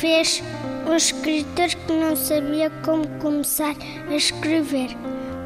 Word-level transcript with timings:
Vez 0.00 0.42
um 0.88 0.96
escritor 0.96 1.68
que 1.68 1.92
não 1.92 2.16
sabia 2.16 2.70
como 2.84 3.06
começar 3.18 3.74
a 4.08 4.14
escrever. 4.14 4.96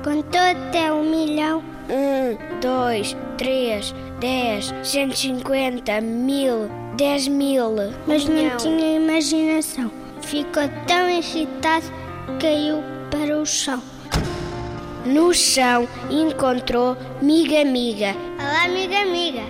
Contou 0.05 0.41
até 0.41 0.93
um 0.93 1.03
milhão. 1.03 1.63
Um, 1.91 2.61
dois, 2.61 3.17
três, 3.37 3.95
dez, 4.21 4.73
cento 4.83 5.15
e 5.15 5.17
cinquenta, 5.17 6.01
mil, 6.01 6.71
dez 6.97 7.27
mil. 7.27 7.75
Mas 8.07 8.27
não 8.27 8.57
tinha 8.57 8.97
imaginação. 8.97 9.91
Ficou 10.23 10.69
tão 10.87 11.09
excitado 11.09 11.85
que 12.27 12.47
caiu 12.47 12.83
para 13.11 13.39
o 13.39 13.45
chão. 13.45 13.83
No 15.05 15.35
chão 15.35 15.87
encontrou 16.11 16.97
Miga 17.21 17.65
Miga. 17.65 18.15
Olá, 18.39 18.69
Miga 18.69 19.05
Miga. 19.05 19.43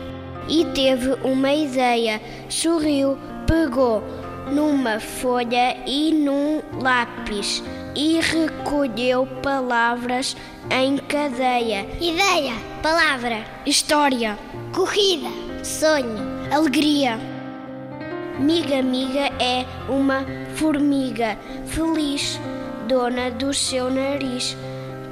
E 0.49 0.65
teve 0.75 1.13
uma 1.23 1.53
ideia. 1.53 2.21
Sorriu, 2.49 3.17
pegou 3.47 4.03
numa 4.51 5.01
folha 5.01 5.77
e 5.87 6.13
num 6.13 6.63
lápis 6.81 7.63
e 7.95 8.21
recolheu 8.21 9.27
palavras 9.43 10.37
em 10.71 10.97
cadeia. 10.99 11.87
Ideia, 12.01 12.53
palavra, 12.83 13.45
história, 13.65 14.39
corrida, 14.73 15.29
sonho, 15.63 16.17
alegria. 16.51 17.19
Miga 18.39 18.83
Miga 18.83 19.31
é 19.41 19.65
uma 19.89 20.27
formiga 20.57 21.39
feliz, 21.67 22.41
dona 22.89 23.31
do 23.31 23.55
seu 23.55 23.89
nariz, 23.91 24.57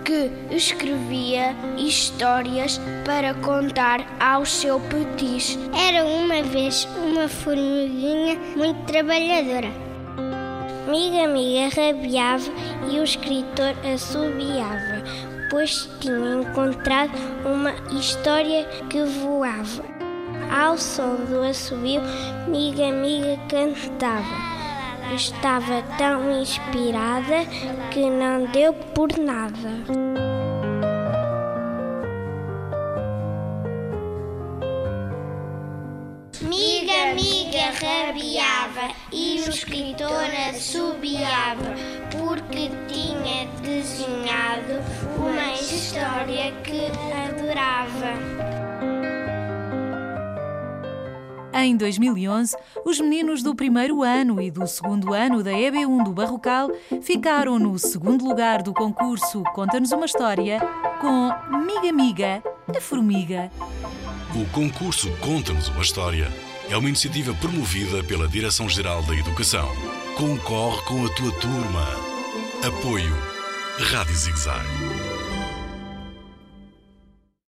que 0.05 0.31
escrevia 0.51 1.55
histórias 1.77 2.81
para 3.05 3.35
contar 3.35 4.01
ao 4.21 4.45
seu 4.45 4.81
petis. 4.81 5.59
Era 5.75 6.05
uma 6.05 6.43
vez 6.43 6.87
uma 6.97 7.29
formiguinha 7.29 8.37
muito 8.57 8.85
trabalhadora. 8.85 9.71
Miga 10.89 11.27
Miga 11.27 11.69
rabiava 11.75 12.51
e 12.91 12.99
o 12.99 13.05
escritor 13.05 13.75
assobiava, 13.95 15.03
pois 15.49 15.89
tinha 16.01 16.43
encontrado 16.43 17.13
uma 17.45 17.73
história 17.99 18.65
que 18.91 19.03
voava. 19.05 19.85
Ao 20.51 20.77
som 20.77 21.17
do 21.29 21.43
assobio, 21.43 22.03
Miga 22.47 22.91
Miga 22.93 23.39
cantava. 23.49 24.52
Estava 25.15 25.83
tão 25.99 26.41
inspirada 26.41 27.45
que 27.91 28.09
não 28.09 28.47
deu 28.47 28.73
por 28.73 29.19
nada. 29.19 29.71
Rabiava 37.83 38.95
e 39.11 39.43
o 39.45 39.51
escritor 39.51 40.25
assobiava 40.51 41.75
porque 42.11 42.71
tinha 42.87 43.47
desenhado 43.61 44.75
uma 45.17 45.53
história 45.55 46.53
que 46.63 46.87
adorava. 47.27 48.62
Em 51.65 51.77
2011, 51.77 52.57
os 52.85 52.99
meninos 52.99 53.41
do 53.41 53.55
primeiro 53.55 54.03
ano 54.03 54.43
e 54.43 54.51
do 54.51 54.67
segundo 54.67 55.15
ano 55.15 55.45
da 55.45 55.53
EB1 55.53 56.03
do 56.03 56.13
Barrocal 56.13 56.69
ficaram 57.01 57.57
no 57.57 57.79
segundo 57.79 58.25
lugar 58.25 58.63
do 58.63 58.75
concurso 58.75 59.45
Conta-nos 59.55 59.93
uma 59.93 60.05
História 60.05 60.59
com 61.01 61.31
Miga 61.65 61.93
Miga, 61.93 62.43
a 62.69 62.81
formiga. 62.81 63.49
O 64.35 64.45
concurso 64.51 65.09
Conta-nos 65.19 65.69
uma 65.69 65.83
História 65.83 66.29
é 66.69 66.77
uma 66.77 66.89
iniciativa 66.89 67.33
promovida 67.35 68.03
pela 68.03 68.27
Direção-Geral 68.27 69.01
da 69.05 69.15
Educação. 69.15 69.69
Concorre 70.17 70.83
com 70.83 71.07
a 71.07 71.09
tua 71.11 71.33
turma. 71.39 71.87
Apoio 72.67 73.17
Rádio 73.79 74.17
Zigzag. 74.17 75.02